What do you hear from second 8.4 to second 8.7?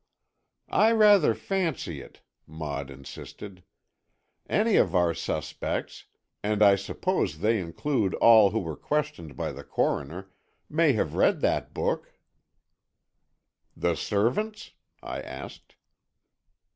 who